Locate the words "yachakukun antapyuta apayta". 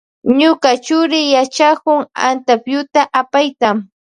1.35-3.69